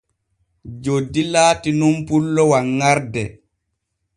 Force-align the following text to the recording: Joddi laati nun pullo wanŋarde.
Joddi 0.83 1.21
laati 1.33 1.69
nun 1.79 1.97
pullo 2.07 2.43
wanŋarde. 2.51 3.23